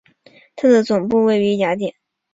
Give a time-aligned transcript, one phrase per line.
[0.55, 1.93] 它的总部位于雅典。